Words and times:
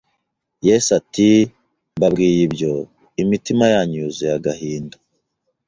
Yesu 0.67 0.89
ati’’ 0.99 1.27
mbabwiye 1.97 2.39
ibyo, 2.47 2.73
imitima 3.21 3.63
yanyu 3.73 3.95
yuzuye 4.01 4.33
agahinda. 4.39 4.97